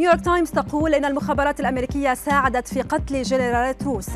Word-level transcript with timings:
نيويورك 0.00 0.24
تايمز 0.24 0.50
تقول 0.50 0.94
إن 0.94 1.04
المخابرات 1.04 1.60
الأمريكية 1.60 2.14
ساعدت 2.14 2.68
في 2.68 2.82
قتل 2.82 3.22
جنرالات 3.22 3.82
روس. 3.82 4.10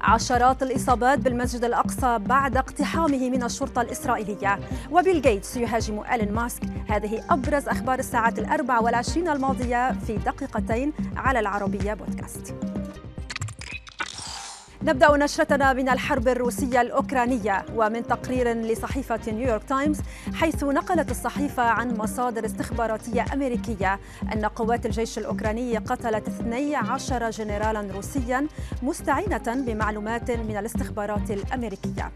عشرات 0.00 0.62
الإصابات 0.62 1.18
بالمسجد 1.18 1.64
الأقصى 1.64 2.18
بعد 2.18 2.56
اقتحامه 2.56 3.30
من 3.30 3.42
الشرطة 3.42 3.82
الإسرائيلية. 3.82 4.58
وبيل 4.90 5.22
جيتس 5.22 5.56
يهاجم 5.56 6.02
إيلون 6.12 6.32
ماسك. 6.32 6.62
هذه 6.88 7.24
أبرز 7.30 7.68
أخبار 7.68 7.98
الساعات 7.98 8.38
الأربع 8.38 8.80
والعشرين 8.80 9.28
الماضية 9.28 9.92
في 9.92 10.16
دقيقتين 10.16 10.92
على 11.16 11.40
العربية 11.40 11.94
بودكاست. 11.94 12.54
نبدأ 14.82 15.16
نشرتنا 15.16 15.72
من 15.72 15.88
الحرب 15.88 16.28
الروسية 16.28 16.80
الأوكرانية 16.80 17.64
ومن 17.74 18.06
تقرير 18.06 18.52
لصحيفة 18.52 19.20
نيويورك 19.28 19.64
تايمز 19.64 20.00
حيث 20.34 20.64
نقلت 20.64 21.10
الصحيفة 21.10 21.62
عن 21.62 21.96
مصادر 21.96 22.46
استخباراتية 22.46 23.24
أمريكية 23.32 24.00
أن 24.32 24.44
قوات 24.44 24.86
الجيش 24.86 25.18
الأوكراني 25.18 25.76
قتلت 25.78 26.28
12 26.28 27.30
جنرالا 27.30 27.92
روسيا 27.94 28.46
مستعينة 28.82 29.64
بمعلومات 29.66 30.30
من 30.30 30.56
الاستخبارات 30.56 31.30
الأمريكية. 31.30 32.12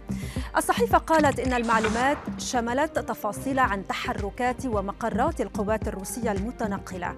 الصحيفة 0.57 0.99
قالت 0.99 1.41
إن 1.41 1.53
المعلومات 1.53 2.19
شملت 2.39 2.99
تفاصيل 2.99 3.59
عن 3.59 3.87
تحركات 3.87 4.67
ومقرات 4.67 5.41
القوات 5.41 5.89
الروسية 5.89 6.33
المتنقلة. 6.33 7.17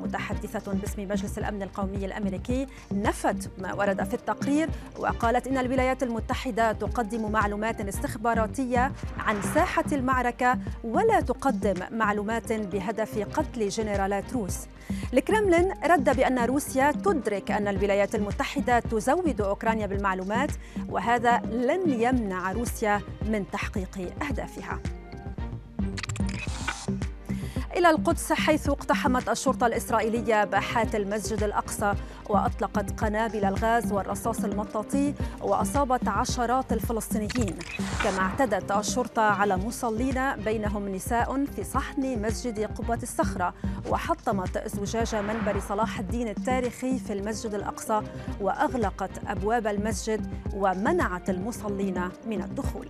متحدثة 0.00 0.72
باسم 0.72 1.02
مجلس 1.02 1.38
الأمن 1.38 1.62
القومي 1.62 2.06
الأمريكي 2.06 2.66
نفت 2.92 3.50
ما 3.58 3.74
ورد 3.74 4.04
في 4.04 4.14
التقرير 4.14 4.68
وقالت 4.98 5.46
إن 5.46 5.58
الولايات 5.58 6.02
المتحدة 6.02 6.72
تقدم 6.72 7.32
معلومات 7.32 7.80
استخباراتية 7.80 8.92
عن 9.18 9.42
ساحة 9.54 9.84
المعركة 9.92 10.58
ولا 10.84 11.20
تقدم 11.20 11.74
معلومات 11.90 12.52
بهدف 12.52 13.18
قتل 13.18 13.68
جنرالات 13.68 14.32
روس. 14.32 14.58
الكرملين 15.12 15.72
رد 15.84 16.16
بأن 16.16 16.38
روسيا 16.38 16.92
تدرك 16.92 17.50
أن 17.50 17.68
الولايات 17.68 18.14
المتحدة 18.14 18.80
تزود 18.80 19.40
أوكرانيا 19.40 19.86
بالمعلومات 19.86 20.50
وهذا 20.88 21.38
لن 21.38 22.00
يمنع 22.00 22.52
روسيا 22.52 23.00
من 23.28 23.44
تحقيق 23.52 23.98
أهدافها. 24.22 24.78
إلى 27.84 27.92
القدس 27.92 28.32
حيث 28.32 28.68
اقتحمت 28.68 29.28
الشرطة 29.28 29.66
الإسرائيلية 29.66 30.44
باحات 30.44 30.94
المسجد 30.94 31.42
الأقصى 31.42 31.94
وأطلقت 32.28 33.00
قنابل 33.00 33.44
الغاز 33.44 33.92
والرصاص 33.92 34.44
المطاطي 34.44 35.14
وأصابت 35.42 36.08
عشرات 36.08 36.72
الفلسطينيين. 36.72 37.58
كما 38.04 38.18
اعتدت 38.18 38.72
الشرطة 38.72 39.22
على 39.22 39.56
مصلين 39.56 40.36
بينهم 40.36 40.88
نساء 40.88 41.44
في 41.44 41.64
صحن 41.64 42.22
مسجد 42.22 42.60
قبة 42.60 42.98
الصخرة 43.02 43.54
وحطمت 43.88 44.68
زجاج 44.68 45.14
منبر 45.14 45.60
صلاح 45.68 45.98
الدين 45.98 46.28
التاريخي 46.28 46.98
في 46.98 47.12
المسجد 47.12 47.54
الأقصى 47.54 48.00
وأغلقت 48.40 49.10
أبواب 49.26 49.66
المسجد 49.66 50.26
ومنعت 50.54 51.30
المصلين 51.30 52.08
من 52.26 52.42
الدخول. 52.42 52.88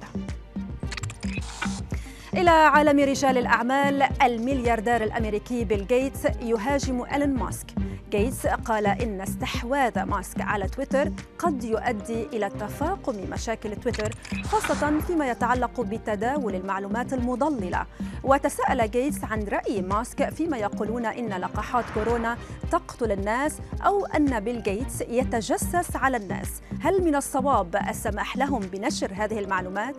إلى 2.36 2.50
عالم 2.50 3.00
رجال 3.00 3.38
الأعمال 3.38 4.02
الملياردير 4.22 5.04
الأمريكي 5.04 5.64
بيل 5.64 5.86
جيتس 5.86 6.24
يهاجم 6.24 7.04
إيلون 7.12 7.34
ماسك. 7.34 7.66
جيتس 8.10 8.46
قال 8.46 8.86
إن 8.86 9.20
استحواذ 9.20 10.02
ماسك 10.02 10.40
على 10.40 10.68
تويتر 10.68 11.10
قد 11.38 11.64
يؤدي 11.64 12.26
إلى 12.32 12.48
تفاقم 12.48 13.14
مشاكل 13.30 13.76
تويتر 13.76 14.14
خاصة 14.44 15.00
فيما 15.00 15.30
يتعلق 15.30 15.80
بتداول 15.80 16.54
المعلومات 16.54 17.12
المضللة. 17.12 17.86
وتساءل 18.24 18.90
جيتس 18.90 19.24
عن 19.24 19.42
رأي 19.42 19.82
ماسك 19.82 20.28
فيما 20.28 20.58
يقولون 20.58 21.06
إن 21.06 21.28
لقاحات 21.28 21.84
كورونا 21.94 22.36
تقتل 22.70 23.12
الناس 23.12 23.58
أو 23.86 24.06
أن 24.06 24.40
بيل 24.40 24.62
جيتس 24.62 25.00
يتجسس 25.00 25.96
على 25.96 26.16
الناس. 26.16 26.48
هل 26.80 27.04
من 27.04 27.16
الصواب 27.16 27.76
السماح 27.88 28.36
لهم 28.36 28.60
بنشر 28.60 29.12
هذه 29.14 29.38
المعلومات؟ 29.38 29.96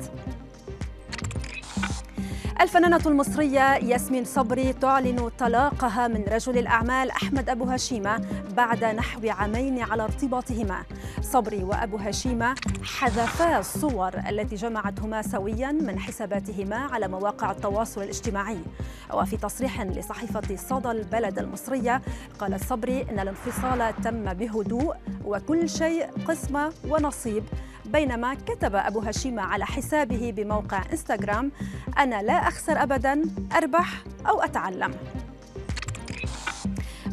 الفنانة 2.61 3.01
المصرية 3.05 3.73
ياسمين 3.73 4.25
صبري 4.25 4.73
تعلن 4.73 5.29
طلاقها 5.39 6.07
من 6.07 6.23
رجل 6.31 6.57
الأعمال 6.57 7.11
أحمد 7.11 7.49
أبو 7.49 7.63
هشيمة 7.63 8.21
بعد 8.57 8.83
نحو 8.83 9.21
عامين 9.29 9.79
على 9.79 10.03
ارتباطهما. 10.03 10.83
صبري 11.21 11.63
وأبو 11.63 11.97
هشيمة 11.97 12.55
حذفا 12.83 13.59
الصور 13.59 14.13
التي 14.29 14.55
جمعتهما 14.55 15.21
سويا 15.21 15.71
من 15.71 15.99
حساباتهما 15.99 16.75
على 16.75 17.07
مواقع 17.07 17.51
التواصل 17.51 18.03
الاجتماعي. 18.03 18.59
وفي 19.13 19.37
تصريح 19.37 19.81
لصحيفة 19.81 20.55
صدى 20.55 20.91
البلد 20.91 21.39
المصرية 21.39 22.01
قال 22.39 22.59
صبري 22.59 23.01
إن 23.01 23.19
الانفصال 23.19 23.93
تم 24.03 24.33
بهدوء 24.33 24.95
وكل 25.25 25.69
شيء 25.69 26.05
قسمة 26.27 26.73
ونصيب. 26.89 27.43
بينما 27.95 28.33
كتب 28.33 28.75
أبو 28.75 28.99
هشيمة 28.99 29.41
على 29.41 29.65
حسابه 29.65 30.33
بموقع 30.37 30.83
إنستغرام 30.91 31.51
أنا 31.97 32.21
لا 32.21 32.33
أخسر 32.33 32.83
أبدا 32.83 33.21
أربح 33.55 34.03
أو 34.27 34.41
أتعلم. 34.41 34.91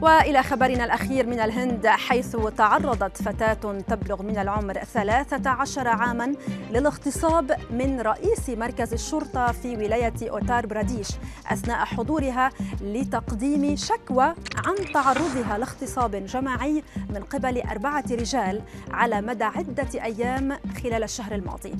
وإلى 0.03 0.43
خبرنا 0.43 0.85
الأخير 0.85 1.27
من 1.27 1.41
الهند 1.41 1.87
حيث 1.87 2.37
تعرضت 2.57 3.23
فتاة 3.23 3.79
تبلغ 3.89 4.23
من 4.23 4.39
العمر 4.39 4.75
13 4.75 5.89
عاما 5.89 6.35
للاغتصاب 6.71 7.57
من 7.71 8.01
رئيس 8.01 8.51
مركز 8.51 8.93
الشرطة 8.93 9.53
في 9.53 9.77
ولاية 9.77 10.31
أوتار 10.31 10.67
براديش 10.67 11.09
أثناء 11.47 11.85
حضورها 11.85 12.51
لتقديم 12.81 13.77
شكوى 13.77 14.35
عن 14.67 14.93
تعرضها 14.95 15.59
لاغتصاب 15.59 16.27
جماعي 16.27 16.83
من 17.11 17.23
قبل 17.23 17.61
أربعة 17.61 18.05
رجال 18.11 18.63
على 18.91 19.21
مدى 19.21 19.45
عدة 19.45 19.89
أيام 19.95 20.59
خلال 20.83 21.03
الشهر 21.03 21.35
الماضي. 21.35 21.75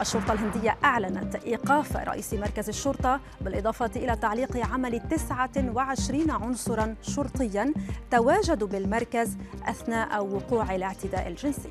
الشرطة 0.00 0.32
الهندية 0.32 0.76
أعلنت 0.84 1.34
إيقاف 1.34 1.96
رئيس 1.96 2.34
مركز 2.34 2.68
الشرطة 2.68 3.20
بالإضافة 3.40 3.90
إلى 3.96 4.16
تعليق 4.16 4.66
عمل 4.66 5.08
29 5.08 6.30
عنصرا 6.30 6.94
شرطيا 7.02 7.74
تواجدوا 8.10 8.68
بالمركز 8.68 9.36
أثناء 9.68 10.24
وقوع 10.26 10.74
الاعتداء 10.74 11.28
الجنسي 11.28 11.68